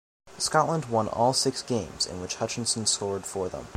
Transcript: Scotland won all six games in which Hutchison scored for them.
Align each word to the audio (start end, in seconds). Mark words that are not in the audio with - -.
Scotland 0.39 0.85
won 0.85 1.07
all 1.07 1.31
six 1.31 1.61
games 1.61 2.07
in 2.07 2.19
which 2.21 2.37
Hutchison 2.37 2.87
scored 2.87 3.23
for 3.23 3.49
them. 3.49 3.67